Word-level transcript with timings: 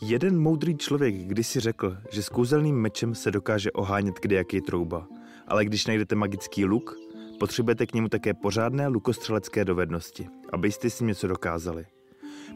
Jeden 0.00 0.38
moudrý 0.38 0.76
člověk 0.76 1.14
kdysi 1.14 1.60
řekl, 1.60 1.96
že 2.10 2.22
s 2.22 2.28
kouzelným 2.28 2.76
mečem 2.76 3.14
se 3.14 3.30
dokáže 3.30 3.72
ohánět 3.72 4.14
jaký 4.30 4.60
trouba, 4.60 5.06
ale 5.48 5.64
když 5.64 5.86
najdete 5.86 6.14
magický 6.14 6.64
luk, 6.64 6.96
potřebujete 7.38 7.86
k 7.86 7.94
němu 7.94 8.08
také 8.08 8.34
pořádné 8.34 8.88
lukostřelecké 8.88 9.64
dovednosti, 9.64 10.28
abyste 10.52 10.90
si 10.90 11.04
něco 11.04 11.28
dokázali. 11.28 11.86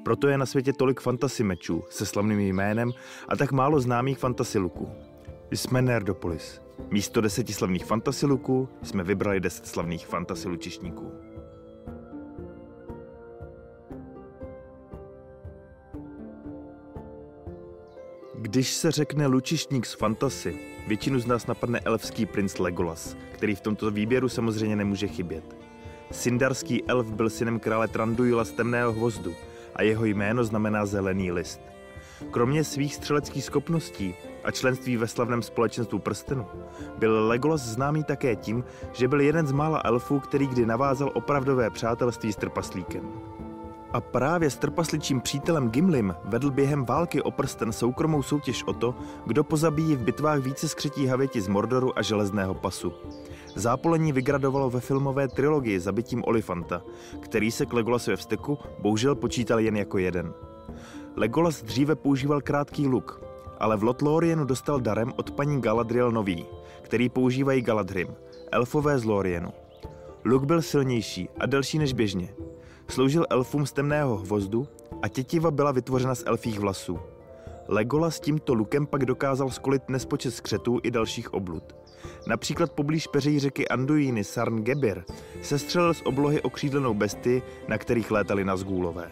Proto 0.04 0.28
je 0.28 0.38
na 0.38 0.46
světě 0.46 0.72
tolik 0.72 1.00
fantasy 1.00 1.44
mečů 1.44 1.82
se 1.90 2.06
slavným 2.06 2.40
jménem 2.40 2.92
a 3.28 3.36
tak 3.36 3.52
málo 3.52 3.80
známých 3.80 4.18
fantasy 4.18 4.58
luků. 4.58 4.88
Jsme 5.50 5.82
Nerdopolis. 5.82 6.60
Místo 6.90 7.20
deseti 7.20 7.52
slavných 7.52 7.84
fantasy 7.84 8.26
luků 8.26 8.68
jsme 8.82 9.04
vybrali 9.04 9.40
deset 9.40 9.66
slavných 9.66 10.06
fantasy 10.06 10.48
lučišníků. 10.48 11.31
Když 18.52 18.72
se 18.72 18.90
řekne 18.90 19.26
lučišník 19.26 19.86
z 19.86 19.94
fantasy, 19.94 20.56
většinu 20.86 21.18
z 21.18 21.26
nás 21.26 21.46
napadne 21.46 21.80
elfský 21.80 22.26
princ 22.26 22.58
Legolas, 22.58 23.16
který 23.32 23.54
v 23.54 23.60
tomto 23.60 23.90
výběru 23.90 24.28
samozřejmě 24.28 24.76
nemůže 24.76 25.08
chybět. 25.08 25.56
Sindarský 26.10 26.84
elf 26.88 27.06
byl 27.06 27.30
synem 27.30 27.60
krále 27.60 27.88
Tranduila 27.88 28.44
z 28.44 28.50
temného 28.50 28.92
hvozdu 28.92 29.34
a 29.74 29.82
jeho 29.82 30.04
jméno 30.04 30.44
znamená 30.44 30.86
zelený 30.86 31.32
list. 31.32 31.60
Kromě 32.30 32.64
svých 32.64 32.94
střeleckých 32.94 33.44
schopností 33.44 34.14
a 34.44 34.50
členství 34.50 34.96
ve 34.96 35.08
slavném 35.08 35.42
společenstvu 35.42 35.98
prstenu, 35.98 36.46
byl 36.98 37.28
Legolas 37.28 37.60
známý 37.60 38.04
také 38.04 38.36
tím, 38.36 38.64
že 38.92 39.08
byl 39.08 39.20
jeden 39.20 39.46
z 39.46 39.52
mála 39.52 39.82
elfů, 39.84 40.20
který 40.20 40.46
kdy 40.46 40.66
navázal 40.66 41.10
opravdové 41.14 41.70
přátelství 41.70 42.32
s 42.32 42.36
trpaslíkem. 42.36 43.12
A 43.92 44.00
právě 44.00 44.50
s 44.50 44.56
trpasličím 44.56 45.20
přítelem 45.20 45.70
Gimlim 45.70 46.14
vedl 46.24 46.50
během 46.50 46.84
války 46.84 47.22
o 47.22 47.30
prsten 47.30 47.72
soukromou 47.72 48.22
soutěž 48.22 48.64
o 48.64 48.72
to, 48.72 48.94
kdo 49.26 49.44
pozabíjí 49.44 49.96
v 49.96 50.02
bitvách 50.02 50.38
více 50.38 50.68
skřetí 50.68 51.06
havěti 51.06 51.40
z 51.40 51.48
Mordoru 51.48 51.98
a 51.98 52.02
železného 52.02 52.54
pasu. 52.54 52.92
Zápolení 53.54 54.12
vygradovalo 54.12 54.70
ve 54.70 54.80
filmové 54.80 55.28
trilogii 55.28 55.80
zabitím 55.80 56.24
Olifanta, 56.24 56.82
který 57.20 57.50
se 57.50 57.66
k 57.66 57.72
Legolasově 57.72 58.16
vzteku 58.16 58.58
bohužel 58.78 59.14
počítal 59.14 59.60
jen 59.60 59.76
jako 59.76 59.98
jeden. 59.98 60.34
Legolas 61.16 61.62
dříve 61.62 61.94
používal 61.94 62.40
krátký 62.40 62.88
luk, 62.88 63.22
ale 63.58 63.76
v 63.76 63.82
Lotlorienu 63.82 64.44
dostal 64.44 64.80
darem 64.80 65.12
od 65.16 65.30
paní 65.30 65.60
Galadriel 65.60 66.12
nový, 66.12 66.46
který 66.82 67.08
používají 67.08 67.62
Galadhrim, 67.62 68.08
elfové 68.52 68.98
z 68.98 69.04
Lorienu. 69.04 69.52
Luk 70.24 70.44
byl 70.44 70.62
silnější 70.62 71.28
a 71.40 71.46
delší 71.46 71.78
než 71.78 71.92
běžně, 71.92 72.28
Sloužil 72.88 73.26
elfům 73.30 73.66
z 73.66 73.72
temného 73.72 74.16
hvozdu 74.16 74.68
a 75.02 75.08
tětiva 75.08 75.50
byla 75.50 75.72
vytvořena 75.72 76.14
z 76.14 76.22
elfích 76.26 76.60
vlasů. 76.60 76.98
Legola 77.68 78.10
s 78.10 78.20
tímto 78.20 78.54
lukem 78.54 78.86
pak 78.86 79.06
dokázal 79.06 79.50
skolit 79.50 79.88
nespočet 79.88 80.30
skřetů 80.30 80.80
i 80.82 80.90
dalších 80.90 81.34
oblud. 81.34 81.76
Například 82.26 82.72
poblíž 82.72 83.06
peřejí 83.06 83.38
řeky 83.38 83.68
Anduiny 83.68 84.24
Sarn 84.24 84.62
Gebir 84.62 85.04
se 85.42 85.58
střelil 85.58 85.94
z 85.94 86.02
oblohy 86.04 86.42
okřídlenou 86.42 86.94
besty, 86.94 87.42
na 87.68 87.78
kterých 87.78 88.10
létali 88.10 88.44
na 88.44 88.56
zgůlové. 88.56 89.10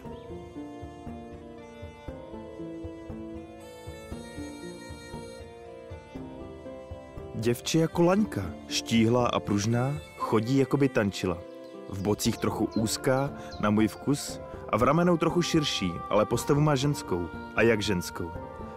Děvče 7.35 7.79
jako 7.79 8.01
laňka, 8.01 8.53
štíhlá 8.67 9.27
a 9.27 9.39
pružná, 9.39 9.97
chodí 10.17 10.57
jako 10.57 10.77
by 10.77 10.89
tančila– 10.89 11.37
v 11.91 12.01
bocích 12.01 12.37
trochu 12.37 12.69
úzká, 12.75 13.29
na 13.59 13.69
můj 13.69 13.87
vkus, 13.87 14.41
a 14.69 14.77
v 14.77 14.83
ramenou 14.83 15.17
trochu 15.17 15.41
širší, 15.41 15.93
ale 16.09 16.25
postavu 16.25 16.61
má 16.61 16.75
ženskou. 16.75 17.27
A 17.55 17.61
jak 17.61 17.81
ženskou? 17.81 18.31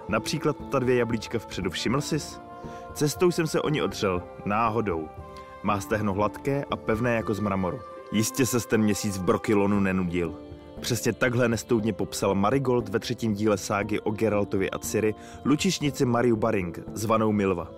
Například 0.08 0.56
ta 0.70 0.78
dvě 0.78 0.96
jablíčka 0.96 1.38
vpředu, 1.38 1.70
všiml 1.70 2.00
sis? 2.00 2.41
Cestou 2.92 3.30
jsem 3.30 3.47
se 3.47 3.60
o 3.60 3.69
ní 3.69 3.82
otřel, 3.82 4.22
náhodou. 4.44 5.08
Má 5.62 5.80
stehno 5.80 6.12
hladké 6.12 6.64
a 6.70 6.76
pevné 6.76 7.14
jako 7.14 7.34
z 7.34 7.41
mramoru. 7.41 7.78
Jistě 8.12 8.47
se 8.47 8.69
ten 8.69 8.82
měsíc 8.82 9.19
v 9.19 9.22
Brokilonu 9.22 9.80
nenudil. 9.80 10.34
Přesně 10.80 11.12
takhle 11.12 11.48
nestoudně 11.48 11.92
popsal 11.92 12.34
Marigold 12.34 12.88
ve 12.88 12.98
třetím 12.98 13.34
díle 13.34 13.58
ságy 13.58 14.00
o 14.00 14.10
Geraltovi 14.10 14.70
a 14.70 14.78
Ciri 14.78 15.14
lučišnici 15.44 16.04
Mariu 16.04 16.36
Baring, 16.36 16.78
zvanou 16.94 17.32
Milva. 17.32 17.69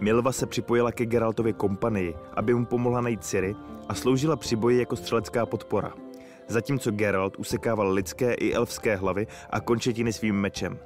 Milva 0.00 0.32
se 0.32 0.46
připojila 0.46 0.92
ke 0.92 1.06
Geraltově 1.06 1.52
kompanii, 1.52 2.16
aby 2.34 2.54
mu 2.54 2.66
pomohla 2.66 3.00
najít 3.00 3.24
Ciri 3.24 3.56
a 3.92 3.94
sloužila 3.94 4.36
při 4.36 4.56
boji 4.56 4.78
jako 4.78 4.96
střelecká 4.96 5.46
podpora. 5.46 5.92
Zatímco 6.48 6.90
Geralt 6.90 7.36
usekával 7.36 7.92
lidské 7.92 8.34
i 8.34 8.52
elfské 8.52 8.96
hlavy 8.96 9.26
a 9.50 9.60
končetiny 9.60 10.12
svým 10.12 10.36
mečem. 10.36 10.78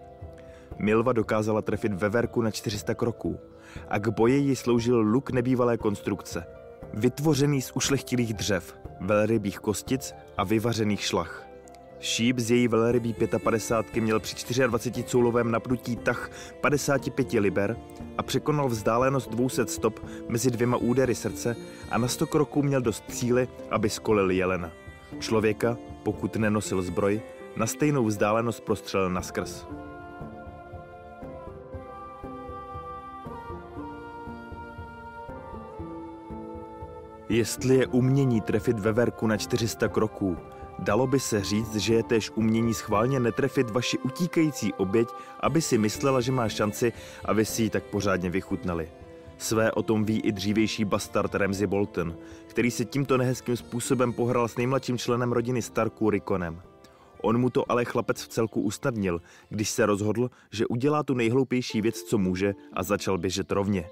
Milva 0.78 1.12
dokázala 1.12 1.62
trefit 1.62 1.92
veverku 1.92 2.42
na 2.42 2.50
400 2.50 2.94
kroků 2.94 3.38
a 3.88 3.98
k 3.98 4.08
boji 4.08 4.36
jí 4.38 4.56
sloužil 4.56 5.00
luk 5.00 5.30
nebývalé 5.30 5.76
konstrukce, 5.76 6.46
vytvořený 6.94 7.62
z 7.62 7.72
ušlechtilých 7.74 8.34
dřev, 8.34 8.78
velrybých 9.00 9.58
kostic 9.58 10.14
a 10.36 10.44
vyvařených 10.44 11.02
šlach. 11.02 11.45
Šíp 12.00 12.38
z 12.38 12.50
její 12.50 12.68
velrybí 12.68 13.14
55 13.44 14.00
měl 14.00 14.20
při 14.20 14.34
24 14.66 15.02
coulovém 15.02 15.50
napnutí 15.50 15.96
tah 15.96 16.30
55 16.60 17.32
liber 17.32 17.76
a 18.18 18.22
překonal 18.22 18.68
vzdálenost 18.68 19.30
200 19.30 19.66
stop 19.66 20.00
mezi 20.28 20.50
dvěma 20.50 20.76
údery 20.76 21.14
srdce 21.14 21.56
a 21.90 21.98
na 21.98 22.08
100 22.08 22.26
kroků 22.26 22.62
měl 22.62 22.80
dost 22.80 23.04
cíly, 23.08 23.48
aby 23.70 23.90
skolil 23.90 24.30
jelena. 24.30 24.70
Člověka, 25.18 25.76
pokud 26.02 26.36
nenosil 26.36 26.82
zbroj, 26.82 27.22
na 27.56 27.66
stejnou 27.66 28.04
vzdálenost 28.04 28.60
prostřelil 28.60 29.10
na 29.10 29.22
skrz. 29.22 29.66
Jestli 37.28 37.76
je 37.76 37.86
umění 37.86 38.40
trefit 38.40 38.78
veverku 38.78 39.26
na 39.26 39.36
400 39.36 39.88
kroků, 39.88 40.36
Dalo 40.78 41.06
by 41.06 41.20
se 41.20 41.44
říct, 41.44 41.76
že 41.76 41.94
je 41.94 42.02
též 42.02 42.30
umění 42.34 42.74
schválně 42.74 43.20
netrefit 43.20 43.70
vaši 43.70 43.98
utíkající 43.98 44.74
oběť, 44.74 45.08
aby 45.40 45.62
si 45.62 45.78
myslela, 45.78 46.20
že 46.20 46.32
má 46.32 46.48
šanci 46.48 46.92
a 47.24 47.32
vy 47.32 47.44
si 47.44 47.62
ji 47.62 47.70
tak 47.70 47.84
pořádně 47.84 48.30
vychutnali. 48.30 48.88
Své 49.38 49.72
o 49.72 49.82
tom 49.82 50.04
ví 50.04 50.20
i 50.20 50.32
dřívější 50.32 50.84
bastard 50.84 51.34
Ramsey 51.34 51.66
Bolton, 51.66 52.16
který 52.46 52.70
se 52.70 52.84
tímto 52.84 53.16
nehezkým 53.16 53.56
způsobem 53.56 54.12
pohral 54.12 54.48
s 54.48 54.56
nejmladším 54.56 54.98
členem 54.98 55.32
rodiny 55.32 55.62
Starků 55.62 56.10
Rikonem. 56.10 56.62
On 57.22 57.38
mu 57.38 57.50
to 57.50 57.72
ale 57.72 57.84
chlapec 57.84 58.22
v 58.22 58.28
celku 58.28 58.60
usnadnil, 58.60 59.20
když 59.48 59.70
se 59.70 59.86
rozhodl, 59.86 60.30
že 60.50 60.66
udělá 60.66 61.02
tu 61.02 61.14
nejhloupější 61.14 61.80
věc, 61.80 62.02
co 62.02 62.18
může 62.18 62.54
a 62.72 62.82
začal 62.82 63.18
běžet 63.18 63.52
rovně. 63.52 63.86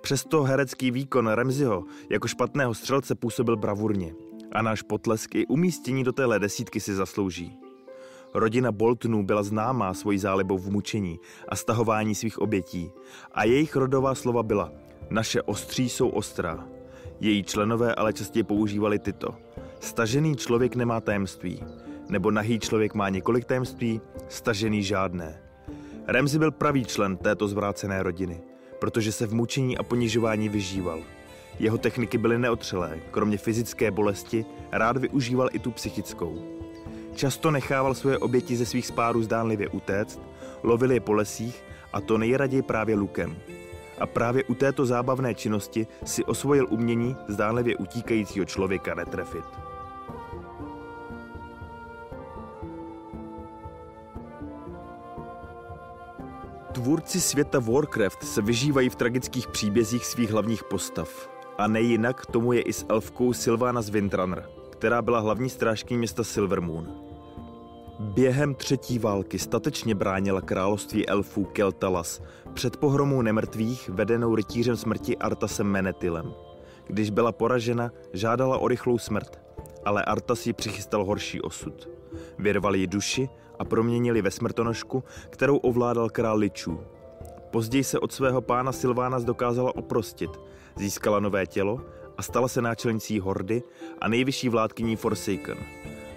Přesto 0.00 0.42
herecký 0.42 0.90
výkon 0.90 1.26
Ramseyho 1.26 1.84
jako 2.10 2.28
špatného 2.28 2.74
střelce 2.74 3.14
působil 3.14 3.56
bravurně 3.56 4.14
a 4.52 4.62
náš 4.62 4.82
potlesk 4.82 5.34
i 5.34 5.46
umístění 5.46 6.04
do 6.04 6.12
téhle 6.12 6.38
desítky 6.38 6.80
si 6.80 6.94
zaslouží. 6.94 7.58
Rodina 8.34 8.72
Boltonů 8.72 9.26
byla 9.26 9.42
známá 9.42 9.94
svojí 9.94 10.18
zálibou 10.18 10.58
v 10.58 10.70
mučení 10.70 11.18
a 11.48 11.56
stahování 11.56 12.14
svých 12.14 12.38
obětí 12.38 12.90
a 13.32 13.44
jejich 13.44 13.76
rodová 13.76 14.14
slova 14.14 14.42
byla 14.42 14.72
naše 15.10 15.42
ostří 15.42 15.88
jsou 15.88 16.08
ostrá. 16.08 16.64
Její 17.20 17.44
členové 17.44 17.94
ale 17.94 18.12
častěji 18.12 18.42
používali 18.42 18.98
tyto. 18.98 19.28
Stažený 19.80 20.36
člověk 20.36 20.76
nemá 20.76 21.00
tajemství, 21.00 21.64
nebo 22.08 22.30
nahý 22.30 22.58
člověk 22.58 22.94
má 22.94 23.08
několik 23.08 23.44
tajemství, 23.44 24.00
stažený 24.28 24.82
žádné. 24.82 25.42
Remzi 26.06 26.38
byl 26.38 26.50
pravý 26.50 26.84
člen 26.84 27.16
této 27.16 27.48
zvrácené 27.48 28.02
rodiny, 28.02 28.40
protože 28.78 29.12
se 29.12 29.26
v 29.26 29.34
mučení 29.34 29.78
a 29.78 29.82
ponižování 29.82 30.48
vyžíval– 30.48 31.00
jeho 31.58 31.78
techniky 31.78 32.18
byly 32.18 32.38
neotřelé, 32.38 32.98
kromě 33.10 33.38
fyzické 33.38 33.90
bolesti 33.90 34.44
rád 34.72 34.96
využíval 34.96 35.48
i 35.52 35.58
tu 35.58 35.70
psychickou. 35.70 36.42
Často 37.14 37.50
nechával 37.50 37.94
svoje 37.94 38.18
oběti 38.18 38.56
ze 38.56 38.66
svých 38.66 38.86
spárů 38.86 39.22
zdánlivě 39.22 39.68
utéct, 39.68 40.20
lovil 40.62 40.90
je 40.90 41.00
po 41.00 41.12
lesích 41.12 41.64
a 41.92 42.00
to 42.00 42.18
nejraději 42.18 42.62
právě 42.62 42.94
lukem. 42.94 43.36
A 43.98 44.06
právě 44.06 44.44
u 44.44 44.54
této 44.54 44.86
zábavné 44.86 45.34
činnosti 45.34 45.86
si 46.04 46.24
osvojil 46.24 46.66
umění 46.70 47.16
zdánlivě 47.28 47.76
utíkajícího 47.76 48.44
člověka 48.44 48.94
netrefit. 48.94 49.44
Tvůrci 56.72 57.20
světa 57.20 57.58
Warcraft 57.58 58.24
se 58.24 58.42
vyžívají 58.42 58.88
v 58.88 58.96
tragických 58.96 59.48
příbězích 59.48 60.06
svých 60.06 60.30
hlavních 60.30 60.64
postav. 60.64 61.35
A 61.58 61.66
nejinak 61.66 62.26
tomu 62.26 62.52
je 62.52 62.60
i 62.60 62.72
s 62.72 62.86
elfkou 62.88 63.32
Sylvana 63.32 63.82
z 63.82 63.88
Windrunner, 63.88 64.48
která 64.70 65.02
byla 65.02 65.18
hlavní 65.20 65.50
strážkyní 65.50 65.98
města 65.98 66.24
Silvermoon. 66.24 66.88
Během 68.00 68.54
třetí 68.54 68.98
války 68.98 69.38
statečně 69.38 69.94
bránila 69.94 70.40
království 70.40 71.08
elfů 71.08 71.44
Keltalas 71.44 72.22
před 72.54 72.76
pohromou 72.76 73.22
nemrtvých 73.22 73.88
vedenou 73.88 74.34
rytířem 74.34 74.76
smrti 74.76 75.16
Artasem 75.16 75.66
Menetylem. 75.66 76.34
Když 76.86 77.10
byla 77.10 77.32
poražena, 77.32 77.90
žádala 78.12 78.58
o 78.58 78.68
rychlou 78.68 78.98
smrt, 78.98 79.40
ale 79.84 80.04
Artas 80.04 80.46
ji 80.46 80.52
přichystal 80.52 81.04
horší 81.04 81.40
osud. 81.40 81.88
Vyrval 82.38 82.76
ji 82.76 82.86
duši 82.86 83.28
a 83.58 83.64
proměnili 83.64 84.22
ve 84.22 84.30
smrtonožku, 84.30 85.04
kterou 85.30 85.56
ovládal 85.56 86.10
král 86.10 86.36
Ličů. 86.36 86.80
Později 87.56 87.84
se 87.84 87.98
od 87.98 88.12
svého 88.12 88.40
pána 88.40 88.72
Silvána 88.72 89.18
dokázala 89.18 89.76
oprostit, 89.76 90.30
získala 90.76 91.20
nové 91.20 91.46
tělo 91.46 91.80
a 92.18 92.22
stala 92.22 92.48
se 92.48 92.62
náčelnicí 92.62 93.20
Hordy 93.20 93.62
a 94.00 94.08
nejvyšší 94.08 94.48
vládkyní 94.48 94.96
Forsaken. 94.96 95.58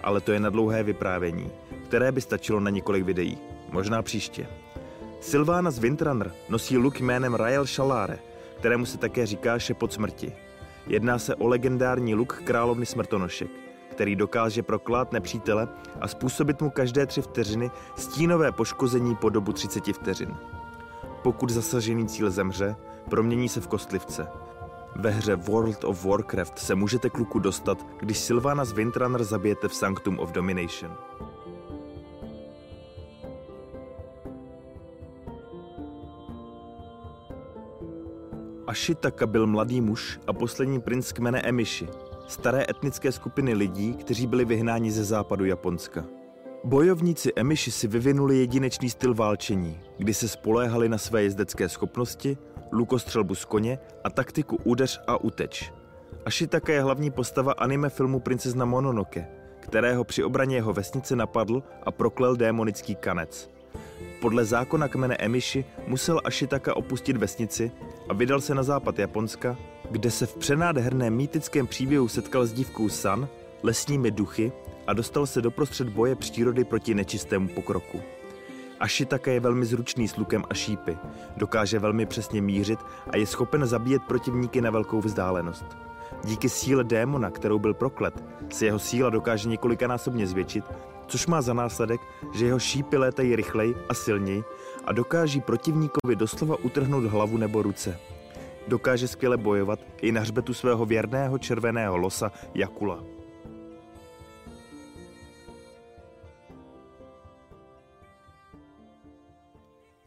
Ale 0.03 0.21
to 0.21 0.31
je 0.31 0.39
na 0.39 0.49
dlouhé 0.49 0.83
vyprávění, 0.83 1.51
které 1.83 2.11
by 2.11 2.21
stačilo 2.21 2.59
na 2.59 2.69
několik 2.69 3.03
videí. 3.03 3.37
Možná 3.71 4.01
příště. 4.01 4.47
Silvána 5.19 5.71
z 5.71 5.79
Windrunner 5.79 6.31
nosí 6.49 6.77
luk 6.77 6.99
jménem 6.99 7.35
Rael 7.35 7.65
Shalare, 7.65 8.19
kterému 8.57 8.85
se 8.85 8.97
také 8.97 9.25
říká 9.25 9.59
šepot 9.59 9.93
smrti. 9.93 10.33
Jedná 10.87 11.19
se 11.19 11.35
o 11.35 11.47
legendární 11.47 12.15
luk 12.15 12.41
královny 12.43 12.85
smrtonošek, 12.85 13.51
který 13.91 14.15
dokáže 14.15 14.63
proklát 14.63 15.11
nepřítele 15.11 15.67
a 16.01 16.07
způsobit 16.07 16.61
mu 16.61 16.69
každé 16.69 17.05
tři 17.05 17.21
vteřiny 17.21 17.71
stínové 17.95 18.51
poškození 18.51 19.15
po 19.15 19.29
dobu 19.29 19.53
30 19.53 19.83
vteřin. 19.93 20.37
Pokud 21.23 21.49
zasažený 21.49 22.07
cíl 22.07 22.31
zemře, 22.31 22.75
promění 23.09 23.49
se 23.49 23.61
v 23.61 23.67
kostlivce. 23.67 24.27
Ve 24.95 25.09
hře 25.09 25.35
World 25.35 25.83
of 25.83 26.05
Warcraft 26.05 26.59
se 26.59 26.75
můžete 26.75 27.09
k 27.09 27.17
luku 27.17 27.39
dostat, 27.39 27.85
když 27.99 28.17
Sylvana 28.17 28.65
z 28.65 28.71
Windrunner 28.71 29.23
zabijete 29.23 29.67
v 29.67 29.75
Sanctum 29.75 30.19
of 30.19 30.31
Domination. 30.31 30.97
Ashitaka 38.67 39.27
byl 39.27 39.47
mladý 39.47 39.81
muž 39.81 40.19
a 40.27 40.33
poslední 40.33 40.81
princ 40.81 41.11
kmene 41.11 41.41
Emishi, 41.41 41.87
staré 42.27 42.65
etnické 42.69 43.11
skupiny 43.11 43.53
lidí, 43.53 43.93
kteří 43.93 44.27
byli 44.27 44.45
vyhnáni 44.45 44.91
ze 44.91 45.03
západu 45.03 45.45
Japonska. 45.45 46.18
Bojovníci 46.63 47.31
Emishi 47.35 47.71
si 47.71 47.87
vyvinuli 47.87 48.37
jedinečný 48.37 48.89
styl 48.89 49.13
válčení, 49.13 49.79
kdy 49.97 50.13
se 50.13 50.27
spoléhali 50.27 50.89
na 50.89 50.97
své 50.97 51.23
jezdecké 51.23 51.69
schopnosti, 51.69 52.37
lukostřelbu 52.71 53.35
z 53.35 53.45
koně 53.45 53.79
a 54.03 54.09
taktiku 54.09 54.57
údeř 54.63 55.01
a 55.07 55.17
uteč. 55.17 55.71
Ashitaka 56.25 56.73
je 56.73 56.81
hlavní 56.81 57.11
postava 57.11 57.51
anime 57.51 57.89
filmu 57.89 58.19
Princezna 58.19 58.65
Mononoke, 58.65 59.27
kterého 59.59 60.03
při 60.03 60.23
obraně 60.23 60.55
jeho 60.55 60.73
vesnice 60.73 61.15
napadl 61.15 61.63
a 61.83 61.91
proklel 61.91 62.35
démonický 62.35 62.95
kanec. 62.95 63.49
Podle 64.21 64.45
zákona 64.45 64.87
kmene 64.87 65.15
Emishi 65.19 65.65
musel 65.87 66.21
Ashitaka 66.23 66.75
opustit 66.75 67.17
vesnici 67.17 67.71
a 68.09 68.13
vydal 68.13 68.41
se 68.41 68.55
na 68.55 68.63
západ 68.63 68.99
Japonska, 68.99 69.57
kde 69.91 70.11
se 70.11 70.25
v 70.25 70.37
přenádherném 70.37 71.15
mýtickém 71.15 71.67
příběhu 71.67 72.07
setkal 72.07 72.45
s 72.45 72.53
dívkou 72.53 72.89
San, 72.89 73.27
lesními 73.63 74.11
duchy 74.11 74.51
a 74.89 74.93
dostal 74.93 75.25
se 75.25 75.41
doprostřed 75.41 75.89
boje 75.89 76.15
přírody 76.15 76.63
proti 76.63 76.93
nečistému 76.93 77.47
pokroku. 77.47 78.01
Ashitaka 78.79 79.31
je 79.31 79.39
velmi 79.39 79.65
zručný 79.65 80.07
s 80.07 80.17
lukem 80.17 80.43
a 80.49 80.53
šípy, 80.53 80.97
dokáže 81.37 81.79
velmi 81.79 82.05
přesně 82.05 82.41
mířit 82.41 82.79
a 83.09 83.17
je 83.17 83.25
schopen 83.25 83.65
zabíjet 83.65 84.01
protivníky 84.07 84.61
na 84.61 84.71
velkou 84.71 85.01
vzdálenost. 85.01 85.65
Díky 86.23 86.49
síle 86.49 86.83
démona, 86.83 87.29
kterou 87.29 87.59
byl 87.59 87.73
proklet, 87.73 88.23
se 88.49 88.65
jeho 88.65 88.79
síla 88.79 89.09
dokáže 89.09 89.49
několikanásobně 89.49 90.27
zvětšit, 90.27 90.65
což 91.07 91.27
má 91.27 91.41
za 91.41 91.53
následek, 91.53 92.01
že 92.33 92.45
jeho 92.45 92.59
šípy 92.59 92.97
létají 92.97 93.35
rychleji 93.35 93.75
a 93.89 93.93
silněji 93.93 94.43
a 94.85 94.93
dokáží 94.93 95.41
protivníkovi 95.41 96.15
doslova 96.15 96.55
utrhnout 96.63 97.03
hlavu 97.03 97.37
nebo 97.37 97.61
ruce. 97.61 97.99
Dokáže 98.67 99.07
skvěle 99.07 99.37
bojovat 99.37 99.79
i 100.01 100.11
na 100.11 100.21
hřbetu 100.21 100.53
svého 100.53 100.85
věrného 100.85 101.37
červeného 101.37 101.97
losa 101.97 102.31
Jakula. 102.53 103.18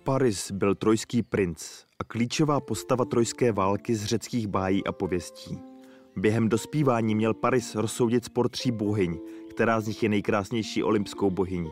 Paris 0.05 0.51
byl 0.51 0.75
trojský 0.75 1.23
princ 1.23 1.63
a 1.99 2.05
klíčová 2.05 2.61
postava 2.61 3.05
trojské 3.05 3.53
války 3.53 3.95
z 3.95 4.05
řeckých 4.05 4.47
bájí 4.47 4.87
a 4.87 4.93
pověstí. 4.93 5.59
Během 6.17 6.49
dospívání 6.49 7.15
měl 7.15 7.35
Paris 7.35 7.75
rozsoudit 7.75 8.25
spor 8.25 8.49
tří 8.49 8.71
bohyň, 8.71 9.19
která 9.51 9.81
z 9.81 9.87
nich 9.87 10.03
je 10.03 10.09
nejkrásnější 10.09 10.83
olympskou 10.83 11.31
bohyní. 11.31 11.71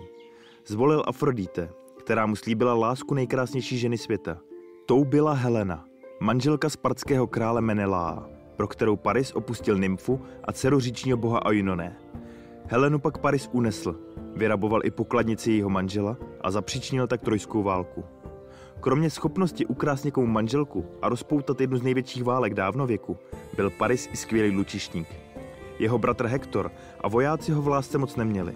Zvolil 0.66 1.04
Afrodite, 1.06 1.70
která 1.98 2.26
mu 2.26 2.36
slíbila 2.36 2.74
lásku 2.74 3.14
nejkrásnější 3.14 3.78
ženy 3.78 3.98
světa. 3.98 4.38
Tou 4.86 5.04
byla 5.04 5.32
Helena, 5.32 5.84
manželka 6.20 6.68
spartského 6.68 7.26
krále 7.26 7.60
Menelaa, 7.60 8.28
pro 8.56 8.68
kterou 8.68 8.96
Paris 8.96 9.32
opustil 9.32 9.78
nymfu 9.78 10.20
a 10.44 10.52
dceru 10.52 10.80
říčního 10.80 11.18
boha 11.18 11.38
Ainoné. 11.38 11.96
Helenu 12.66 12.98
pak 12.98 13.18
Paris 13.18 13.48
unesl, 13.52 13.96
vyraboval 14.36 14.80
i 14.84 14.90
pokladnici 14.90 15.50
jejího 15.50 15.70
manžela 15.70 16.16
a 16.40 16.50
zapříčinil 16.50 17.06
tak 17.06 17.22
trojskou 17.22 17.62
válku. 17.62 18.04
Kromě 18.80 19.10
schopnosti 19.10 19.66
ukrást 19.66 20.04
někomu 20.04 20.26
manželku 20.26 20.86
a 21.02 21.08
rozpoutat 21.08 21.60
jednu 21.60 21.76
z 21.76 21.82
největších 21.82 22.24
válek 22.24 22.54
dávnověku, 22.54 23.18
byl 23.56 23.70
Paris 23.70 24.08
i 24.12 24.16
skvělý 24.16 24.56
lučišník. 24.56 25.08
Jeho 25.78 25.98
bratr 25.98 26.26
Hektor 26.26 26.72
a 27.00 27.08
vojáci 27.08 27.52
ho 27.52 27.62
v 27.62 27.68
lásce 27.68 27.98
moc 27.98 28.16
neměli, 28.16 28.54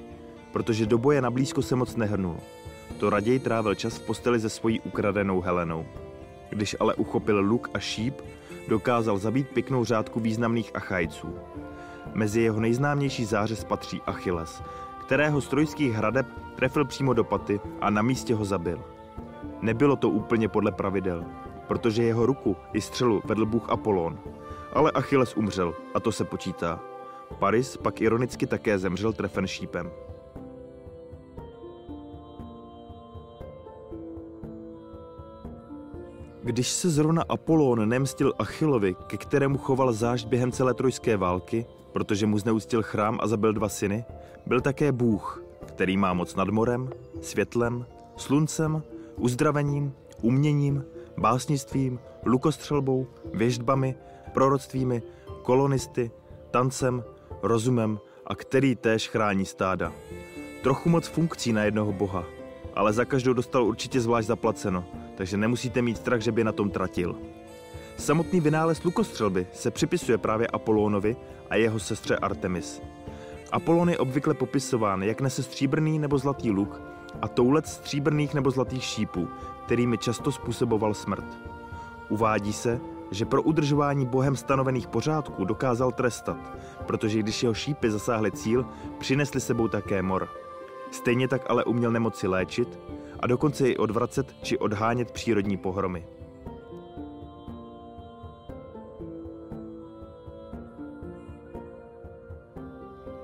protože 0.52 0.86
do 0.86 0.98
boje 0.98 1.20
na 1.20 1.30
blízko 1.30 1.62
se 1.62 1.76
moc 1.76 1.96
nehrnul. 1.96 2.36
To 3.00 3.10
raději 3.10 3.38
trávil 3.38 3.74
čas 3.74 3.98
v 3.98 4.02
posteli 4.02 4.40
se 4.40 4.48
svojí 4.48 4.80
ukradenou 4.80 5.40
Helenou. 5.40 5.86
Když 6.50 6.76
ale 6.80 6.94
uchopil 6.94 7.40
luk 7.40 7.70
a 7.74 7.78
šíp, 7.78 8.20
dokázal 8.68 9.18
zabít 9.18 9.48
pěknou 9.48 9.84
řádku 9.84 10.20
významných 10.20 10.76
Achajců. 10.76 11.34
Mezi 12.14 12.40
jeho 12.40 12.60
nejznámější 12.60 13.24
zářez 13.24 13.64
patří 13.64 14.00
Achilles, 14.06 14.62
kterého 15.00 15.40
z 15.40 15.48
trojských 15.48 15.92
hradeb 15.92 16.26
trefil 16.56 16.84
přímo 16.84 17.12
do 17.12 17.24
paty 17.24 17.60
a 17.80 17.90
na 17.90 18.02
místě 18.02 18.34
ho 18.34 18.44
zabil. 18.44 18.93
Nebylo 19.64 19.96
to 19.96 20.08
úplně 20.08 20.48
podle 20.48 20.72
pravidel, 20.72 21.24
protože 21.68 22.02
jeho 22.02 22.26
ruku 22.26 22.56
i 22.72 22.80
střelu 22.80 23.22
vedl 23.24 23.46
bůh 23.46 23.70
Apollon. 23.70 24.18
Ale 24.72 24.90
Achilles 24.90 25.36
umřel 25.36 25.74
a 25.94 26.00
to 26.00 26.12
se 26.12 26.24
počítá. 26.24 26.80
Paris 27.38 27.76
pak 27.76 28.00
ironicky 28.00 28.46
také 28.46 28.78
zemřel 28.78 29.12
trefen 29.12 29.46
šípem. 29.46 29.90
Když 36.42 36.68
se 36.68 36.90
zrovna 36.90 37.22
Apollon 37.28 37.88
nemstil 37.88 38.32
Achillovi, 38.38 38.96
ke 39.06 39.16
kterému 39.16 39.58
choval 39.58 39.92
zášť 39.92 40.26
během 40.26 40.52
celé 40.52 40.74
trojské 40.74 41.16
války, 41.16 41.66
protože 41.92 42.26
mu 42.26 42.38
zneustil 42.38 42.82
chrám 42.82 43.18
a 43.22 43.26
zabil 43.26 43.52
dva 43.52 43.68
syny, 43.68 44.04
byl 44.46 44.60
také 44.60 44.92
Bůh, 44.92 45.42
který 45.66 45.96
má 45.96 46.12
moc 46.12 46.34
nad 46.34 46.48
morem, 46.48 46.90
světlem, 47.20 47.86
sluncem, 48.16 48.82
uzdravením, 49.16 49.92
uměním, 50.22 50.84
básnictvím, 51.18 51.98
lukostřelbou, 52.24 53.06
věždbami, 53.34 53.94
proroctvími, 54.32 55.02
kolonisty, 55.42 56.10
tancem, 56.50 57.04
rozumem 57.42 57.98
a 58.26 58.34
který 58.34 58.76
též 58.76 59.08
chrání 59.08 59.46
stáda. 59.46 59.92
Trochu 60.62 60.88
moc 60.88 61.06
funkcí 61.06 61.52
na 61.52 61.64
jednoho 61.64 61.92
boha, 61.92 62.24
ale 62.74 62.92
za 62.92 63.04
každou 63.04 63.32
dostal 63.32 63.64
určitě 63.64 64.00
zvlášť 64.00 64.28
zaplaceno, 64.28 64.84
takže 65.16 65.36
nemusíte 65.36 65.82
mít 65.82 65.96
strach, 65.96 66.20
že 66.20 66.32
by 66.32 66.44
na 66.44 66.52
tom 66.52 66.70
tratil. 66.70 67.16
Samotný 67.96 68.40
vynález 68.40 68.84
lukostřelby 68.84 69.46
se 69.52 69.70
připisuje 69.70 70.18
právě 70.18 70.46
Apolónovi 70.46 71.16
a 71.50 71.56
jeho 71.56 71.78
sestře 71.78 72.16
Artemis. 72.16 72.82
Apollon 73.52 73.90
je 73.90 73.98
obvykle 73.98 74.34
popisován, 74.34 75.02
jak 75.02 75.20
nese 75.20 75.42
stříbrný 75.42 75.98
nebo 75.98 76.18
zlatý 76.18 76.50
luk 76.50 76.93
a 77.22 77.28
toulet 77.28 77.66
stříbrných 77.66 78.34
nebo 78.34 78.50
zlatých 78.50 78.84
šípů, 78.84 79.28
kterými 79.64 79.98
často 79.98 80.32
způsoboval 80.32 80.94
smrt. 80.94 81.24
Uvádí 82.08 82.52
se, 82.52 82.80
že 83.10 83.24
pro 83.24 83.42
udržování 83.42 84.06
bohem 84.06 84.36
stanovených 84.36 84.86
pořádků 84.86 85.44
dokázal 85.44 85.92
trestat, 85.92 86.36
protože 86.86 87.18
když 87.18 87.42
jeho 87.42 87.54
šípy 87.54 87.90
zasáhly 87.90 88.32
cíl, 88.32 88.66
přinesli 88.98 89.40
sebou 89.40 89.68
také 89.68 90.02
mor. 90.02 90.28
Stejně 90.90 91.28
tak 91.28 91.50
ale 91.50 91.64
uměl 91.64 91.92
nemoci 91.92 92.28
léčit 92.28 92.78
a 93.20 93.26
dokonce 93.26 93.68
i 93.68 93.76
odvracet 93.76 94.34
či 94.42 94.58
odhánět 94.58 95.10
přírodní 95.10 95.56
pohromy. 95.56 96.06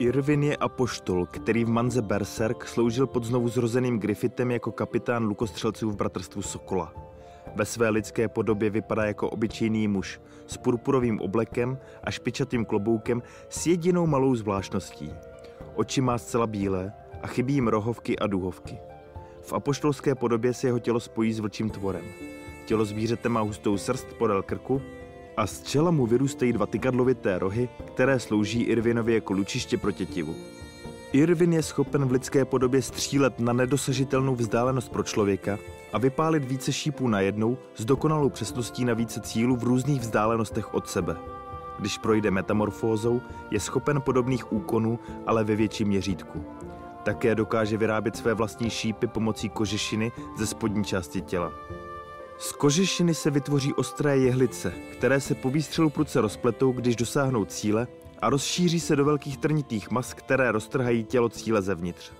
Irvin 0.00 0.42
je 0.42 0.56
apoštol, 0.56 1.26
který 1.26 1.64
v 1.64 1.68
manze 1.68 2.02
Berserk 2.02 2.66
sloužil 2.66 3.06
pod 3.06 3.24
znovu 3.24 3.48
zrozeným 3.48 3.98
Griffithem 3.98 4.50
jako 4.50 4.72
kapitán 4.72 5.24
lukostřelců 5.24 5.90
v 5.90 5.96
bratrstvu 5.96 6.42
Sokola. 6.42 6.92
Ve 7.54 7.64
své 7.64 7.88
lidské 7.88 8.28
podobě 8.28 8.70
vypadá 8.70 9.04
jako 9.04 9.30
obyčejný 9.30 9.88
muž 9.88 10.20
s 10.46 10.56
purpurovým 10.56 11.20
oblekem 11.20 11.78
a 12.04 12.10
špičatým 12.10 12.64
kloboukem 12.64 13.22
s 13.48 13.66
jedinou 13.66 14.06
malou 14.06 14.34
zvláštností. 14.34 15.12
Oči 15.74 16.00
má 16.00 16.18
zcela 16.18 16.46
bílé 16.46 16.92
a 17.22 17.26
chybí 17.26 17.54
jim 17.54 17.68
rohovky 17.68 18.18
a 18.18 18.26
duhovky. 18.26 18.78
V 19.42 19.52
apoštolské 19.52 20.14
podobě 20.14 20.54
se 20.54 20.66
jeho 20.66 20.78
tělo 20.78 21.00
spojí 21.00 21.32
s 21.32 21.40
vlčím 21.40 21.70
tvorem. 21.70 22.04
Tělo 22.66 22.84
zvířete 22.84 23.28
má 23.28 23.40
hustou 23.40 23.78
srst 23.78 24.06
podél 24.18 24.42
krku 24.42 24.82
a 25.36 25.46
z 25.46 25.62
čela 25.62 25.90
mu 25.90 26.06
vyrůstají 26.06 26.52
dva 26.52 26.66
tykadlovité 26.66 27.38
rohy, 27.38 27.68
které 27.84 28.20
slouží 28.20 28.62
Irvinovi 28.62 29.14
jako 29.14 29.32
lučiště 29.32 29.76
pro 29.78 29.92
tětivu. 29.92 30.34
Irvin 31.12 31.52
je 31.52 31.62
schopen 31.62 32.04
v 32.04 32.12
lidské 32.12 32.44
podobě 32.44 32.82
střílet 32.82 33.40
na 33.40 33.52
nedosažitelnou 33.52 34.34
vzdálenost 34.34 34.92
pro 34.92 35.02
člověka 35.02 35.58
a 35.92 35.98
vypálit 35.98 36.44
více 36.44 36.72
šípů 36.72 37.08
najednou 37.08 37.58
s 37.74 37.84
dokonalou 37.84 38.28
přesností 38.28 38.84
na 38.84 38.94
více 38.94 39.20
cílů 39.20 39.56
v 39.56 39.64
různých 39.64 40.00
vzdálenostech 40.00 40.74
od 40.74 40.88
sebe. 40.88 41.16
Když 41.78 41.98
projde 41.98 42.30
metamorfózou, 42.30 43.20
je 43.50 43.60
schopen 43.60 44.00
podobných 44.00 44.52
úkonů, 44.52 44.98
ale 45.26 45.44
ve 45.44 45.56
větším 45.56 45.88
měřítku. 45.88 46.44
Také 47.02 47.34
dokáže 47.34 47.76
vyrábět 47.76 48.16
své 48.16 48.34
vlastní 48.34 48.70
šípy 48.70 49.06
pomocí 49.06 49.48
kožešiny 49.48 50.12
ze 50.38 50.46
spodní 50.46 50.84
části 50.84 51.20
těla. 51.20 51.52
Z 52.40 52.52
kožešiny 52.52 53.14
se 53.14 53.30
vytvoří 53.30 53.74
ostré 53.74 54.18
jehlice, 54.18 54.72
které 54.92 55.20
se 55.20 55.34
po 55.34 55.50
výstřelu 55.50 55.90
pruce 55.90 56.20
rozpletou, 56.20 56.72
když 56.72 56.96
dosáhnou 56.96 57.44
cíle 57.44 57.86
a 58.22 58.30
rozšíří 58.30 58.80
se 58.80 58.96
do 58.96 59.04
velkých 59.04 59.38
trnitých 59.38 59.90
mas, 59.90 60.14
které 60.14 60.52
roztrhají 60.52 61.04
tělo 61.04 61.28
cíle 61.28 61.62
zevnitř. 61.62 62.12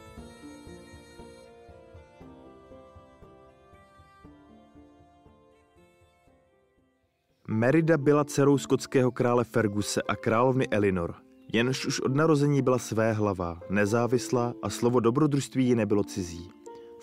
Merida 7.48 7.98
byla 7.98 8.24
dcerou 8.24 8.58
skotského 8.58 9.10
krále 9.10 9.44
Ferguse 9.44 10.02
a 10.02 10.16
královny 10.16 10.68
Elinor, 10.68 11.14
jenž 11.52 11.86
už 11.86 12.00
od 12.00 12.14
narození 12.14 12.62
byla 12.62 12.78
své 12.78 13.12
hlava, 13.12 13.60
nezávislá 13.70 14.54
a 14.62 14.70
slovo 14.70 15.00
dobrodružství 15.00 15.66
ji 15.66 15.74
nebylo 15.74 16.04
cizí. 16.04 16.59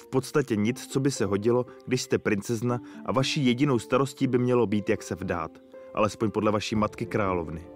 V 0.08 0.10
podstatě 0.10 0.56
nic, 0.56 0.88
co 0.88 1.00
by 1.00 1.12
se 1.12 1.26
hodilo, 1.26 1.66
když 1.86 2.02
jste 2.02 2.18
princezna 2.18 2.82
a 3.06 3.12
vaší 3.12 3.46
jedinou 3.46 3.80
starostí 3.80 4.28
by 4.28 4.38
mělo 4.38 4.68
být, 4.68 4.90
jak 4.90 5.04
se 5.04 5.16
vdát, 5.16 5.52
alespoň 5.94 6.32
podle 6.32 6.52
vaší 6.52 6.76
matky 6.76 7.06
královny. 7.06 7.68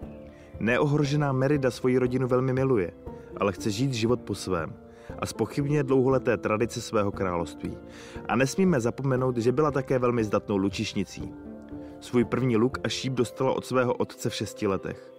Neohrožená 0.60 1.32
Merida 1.32 1.72
svoji 1.72 1.98
rodinu 1.98 2.28
velmi 2.28 2.54
miluje, 2.54 2.94
ale 3.38 3.52
chce 3.52 3.72
žít 3.72 3.94
život 3.94 4.22
po 4.22 4.36
svém 4.36 4.74
a 5.20 5.26
spochybňuje 5.26 5.84
dlouholeté 5.84 6.38
tradice 6.38 6.82
svého 6.82 7.12
království. 7.12 7.78
A 8.28 8.36
nesmíme 8.36 8.82
zapomenout, 8.82 9.38
že 9.38 9.52
byla 9.52 9.72
také 9.72 10.00
velmi 10.00 10.24
zdatnou 10.24 10.58
lučišnicí. 10.58 11.34
Svůj 12.00 12.26
první 12.26 12.58
luk 12.58 12.78
a 12.84 12.90
šíp 12.90 13.14
dostala 13.14 13.52
od 13.52 13.66
svého 13.66 13.94
otce 13.94 14.30
v 14.30 14.36
šesti 14.36 14.68
letech. 14.68 15.14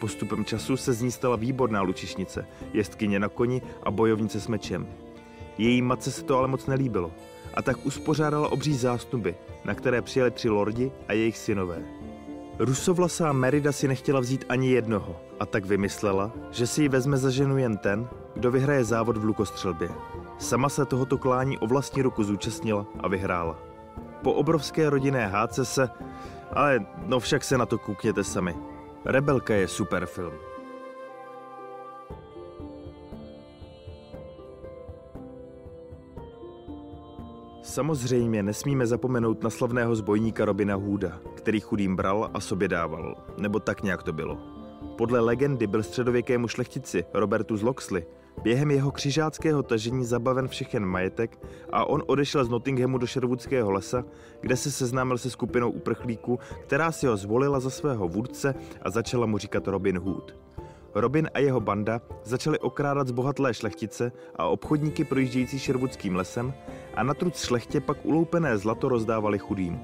Postupem 0.00 0.44
času 0.44 0.76
se 0.76 0.92
z 0.92 1.02
ní 1.02 1.10
stala 1.10 1.36
výborná 1.36 1.82
lučišnice, 1.82 2.46
jestkyně 2.72 3.18
na 3.18 3.28
koni 3.28 3.62
a 3.82 3.90
bojovnice 3.90 4.40
s 4.40 4.48
mečem. 4.48 4.86
Její 5.60 5.82
matce 5.82 6.10
se 6.10 6.22
to 6.22 6.38
ale 6.38 6.48
moc 6.48 6.66
nelíbilo 6.66 7.12
a 7.54 7.62
tak 7.62 7.86
uspořádala 7.86 8.52
obří 8.52 8.76
zástupy, 8.76 9.30
na 9.64 9.74
které 9.74 10.02
přijeli 10.02 10.30
tři 10.30 10.48
lordi 10.48 10.92
a 11.08 11.12
jejich 11.12 11.38
synové. 11.38 11.82
Rusovlasá 12.58 13.32
Merida 13.32 13.72
si 13.72 13.88
nechtěla 13.88 14.20
vzít 14.20 14.44
ani 14.48 14.70
jednoho 14.70 15.16
a 15.40 15.46
tak 15.46 15.64
vymyslela, 15.64 16.32
že 16.50 16.66
si 16.66 16.82
ji 16.82 16.88
vezme 16.88 17.16
za 17.16 17.30
ženu 17.30 17.58
jen 17.58 17.76
ten, 17.76 18.08
kdo 18.34 18.50
vyhraje 18.50 18.84
závod 18.84 19.16
v 19.16 19.24
lukostřelbě. 19.24 19.88
Sama 20.38 20.68
se 20.68 20.86
tohoto 20.86 21.18
klání 21.18 21.58
o 21.58 21.66
vlastní 21.66 22.02
ruku 22.02 22.24
zúčastnila 22.24 22.86
a 23.00 23.08
vyhrála. 23.08 23.58
Po 24.22 24.32
obrovské 24.32 24.90
rodinné 24.90 25.26
hádce 25.26 25.64
se... 25.64 25.88
Ale 26.52 26.86
no 27.06 27.20
však 27.20 27.44
se 27.44 27.58
na 27.58 27.66
to 27.66 27.78
koukněte 27.78 28.24
sami. 28.24 28.56
Rebelka 29.04 29.54
je 29.54 29.68
super 29.68 30.06
film. 30.06 30.49
Samozřejmě 37.70 38.42
nesmíme 38.42 38.86
zapomenout 38.86 39.42
na 39.42 39.50
slavného 39.50 39.94
zbojníka 39.94 40.44
Robina 40.44 40.74
Hooda, 40.74 41.20
který 41.34 41.60
chudým 41.60 41.96
bral 41.96 42.30
a 42.34 42.40
sobě 42.40 42.68
dával, 42.68 43.14
nebo 43.38 43.60
tak 43.60 43.82
nějak 43.82 44.02
to 44.02 44.12
bylo. 44.12 44.38
Podle 44.98 45.20
legendy 45.20 45.66
byl 45.66 45.82
středověkému 45.82 46.48
šlechtici 46.48 47.04
Robertu 47.14 47.56
z 47.56 47.62
Loxley 47.62 48.06
během 48.42 48.70
jeho 48.70 48.90
křižáckého 48.90 49.62
tažení 49.62 50.04
zabaven 50.04 50.48
všechen 50.48 50.84
majetek 50.84 51.38
a 51.72 51.84
on 51.84 52.02
odešel 52.06 52.44
z 52.44 52.48
Nottinghamu 52.48 52.98
do 52.98 53.06
Sherwoodského 53.06 53.70
lesa, 53.70 54.04
kde 54.40 54.56
se 54.56 54.70
seznámil 54.70 55.18
se 55.18 55.30
skupinou 55.30 55.70
uprchlíků, 55.70 56.38
která 56.62 56.92
si 56.92 57.06
ho 57.06 57.16
zvolila 57.16 57.60
za 57.60 57.70
svého 57.70 58.08
vůdce 58.08 58.54
a 58.82 58.90
začala 58.90 59.26
mu 59.26 59.38
říkat 59.38 59.68
Robin 59.68 59.98
Hood. 59.98 60.36
Robin 60.94 61.30
a 61.34 61.38
jeho 61.38 61.60
banda 61.60 62.00
začali 62.24 62.58
okrádat 62.58 63.08
zbohatlé 63.08 63.54
šlechtice 63.54 64.12
a 64.36 64.46
obchodníky 64.46 65.04
projíždějící 65.04 65.58
šervudským 65.58 66.16
lesem 66.16 66.54
a 66.94 67.02
na 67.02 67.14
truc 67.14 67.38
šlechtě 67.38 67.80
pak 67.80 67.96
uloupené 68.02 68.58
zlato 68.58 68.88
rozdávali 68.88 69.38
chudým. 69.38 69.80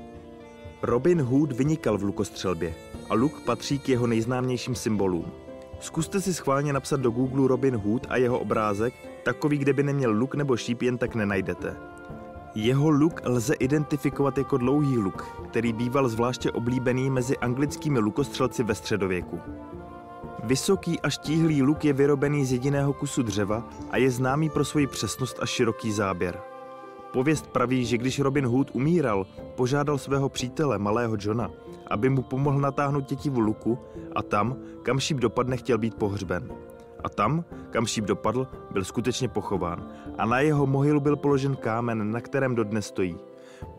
Robin 0.83 1.23
Hood 1.23 1.53
vynikal 1.53 1.99
v 1.99 2.03
lukostřelbě 2.03 2.75
a 3.11 3.15
luk 3.15 3.41
patří 3.41 3.79
k 3.79 3.89
jeho 3.89 4.07
nejznámějším 4.07 4.75
symbolům. 4.75 5.33
Zkuste 5.81 6.21
si 6.21 6.35
schválně 6.35 6.73
napsat 6.73 7.01
do 7.01 7.11
Google 7.11 7.49
Robin 7.49 7.77
Hood 7.77 8.07
a 8.09 8.17
jeho 8.17 8.39
obrázek, 8.39 8.95
takový, 9.23 9.59
kde 9.59 9.73
by 9.73 9.83
neměl 9.83 10.11
luk 10.11 10.35
nebo 10.35 10.57
šíp, 10.57 10.83
jen 10.83 10.99
tak 10.99 11.15
nenajdete. 11.15 11.77
Jeho 12.55 12.91
luk 12.91 13.21
lze 13.25 13.55
identifikovat 13.55 14.39
jako 14.39 14.57
dlouhý 14.57 14.99
luk, 14.99 15.25
který 15.51 15.73
býval 15.73 16.09
zvláště 16.09 16.51
oblíbený 16.51 17.11
mezi 17.11 17.39
anglickými 17.39 17.99
lukostřelci 17.99 18.63
ve 18.63 18.75
středověku. 18.75 19.41
Vysoký 20.47 21.01
a 21.01 21.11
štíhlý 21.11 21.63
luk 21.63 21.85
je 21.85 21.93
vyrobený 21.93 22.45
z 22.45 22.53
jediného 22.53 22.93
kusu 22.93 23.23
dřeva 23.23 23.67
a 23.91 23.97
je 23.97 24.11
známý 24.11 24.51
pro 24.51 24.65
svoji 24.65 24.87
přesnost 24.87 25.39
a 25.43 25.47
široký 25.47 25.93
záběr. 25.93 26.41
Pověst 27.13 27.47
praví, 27.47 27.85
že 27.85 27.99
když 27.99 28.21
Robin 28.21 28.47
Hood 28.47 28.71
umíral, 28.73 29.27
požádal 29.55 29.99
svého 29.99 30.29
přítele, 30.29 30.79
malého 30.79 31.17
Johna, 31.21 31.51
aby 31.91 32.09
mu 32.09 32.23
pomohl 32.23 32.61
natáhnout 32.61 33.07
tětivu 33.07 33.41
luku 33.41 33.79
a 34.15 34.23
tam, 34.23 34.57
kam 34.83 35.01
šíp 35.01 35.19
dopadne, 35.19 35.57
chtěl 35.57 35.79
být 35.79 35.95
pohřben. 35.95 36.49
A 37.05 37.09
tam, 37.09 37.45
kam 37.71 37.87
šíp 37.87 38.05
dopadl, 38.05 38.47
byl 38.71 38.85
skutečně 38.85 39.29
pochován 39.29 39.89
a 40.19 40.27
na 40.27 40.41
jeho 40.41 40.67
mohylu 40.67 41.01
byl 41.01 41.17
položen 41.17 41.57
kámen, 41.57 42.11
na 42.11 42.21
kterém 42.21 42.55
dodnes 42.55 42.87
stojí. 42.87 43.17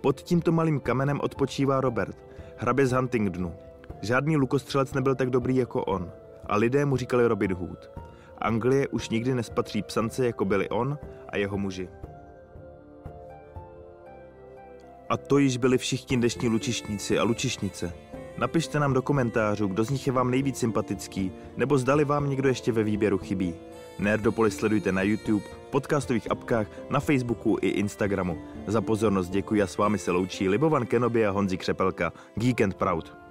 Pod 0.01 0.21
tímto 0.21 0.51
malým 0.51 0.79
kamenem 0.79 1.19
odpočívá 1.23 1.81
Robert, 1.81 2.17
hrabě 2.57 2.87
z 2.87 2.91
Huntingdonu. 2.91 3.53
Žádný 4.01 4.37
lukostřelec 4.37 4.93
nebyl 4.93 5.15
tak 5.15 5.29
dobrý 5.29 5.55
jako 5.55 5.83
on 5.83 6.11
a 6.47 6.55
lidé 6.55 6.85
mu 6.85 6.97
říkali 6.97 7.27
Robin 7.27 7.53
Hood. 7.53 7.91
Anglie 8.37 8.87
už 8.87 9.09
nikdy 9.09 9.35
nespatří 9.35 9.81
psance, 9.81 10.25
jako 10.25 10.45
byli 10.45 10.69
on 10.69 10.97
a 11.29 11.37
jeho 11.37 11.57
muži. 11.57 11.89
A 15.09 15.17
to 15.17 15.37
již 15.37 15.57
byli 15.57 15.77
všichni 15.77 16.17
dnešní 16.17 16.49
lučišníci 16.49 17.19
a 17.19 17.23
lučišnice. 17.23 17.93
Napište 18.37 18.79
nám 18.79 18.93
do 18.93 19.01
komentářů, 19.01 19.67
kdo 19.67 19.83
z 19.83 19.89
nich 19.89 20.07
je 20.07 20.13
vám 20.13 20.31
nejvíc 20.31 20.57
sympatický, 20.57 21.31
nebo 21.57 21.77
zdali 21.77 22.05
vám 22.05 22.29
někdo 22.29 22.49
ještě 22.49 22.71
ve 22.71 22.83
výběru 22.83 23.17
chybí. 23.17 23.55
Nerdopolis 23.99 24.57
sledujte 24.57 24.91
na 24.91 25.01
YouTube, 25.01 25.45
podcastových 25.69 26.31
apkách, 26.31 26.67
na 26.89 26.99
Facebooku 26.99 27.57
i 27.61 27.67
Instagramu. 27.67 28.37
Za 28.67 28.81
pozornost 28.81 29.29
děkuji 29.29 29.61
a 29.61 29.67
s 29.67 29.77
vámi 29.77 29.97
se 29.97 30.11
loučí 30.11 30.49
Libovan 30.49 30.85
Kenobi 30.85 31.25
a 31.25 31.31
Honzi 31.31 31.57
Křepelka. 31.57 32.13
Geek 32.35 32.61
and 32.61 32.73
Proud. 32.73 33.26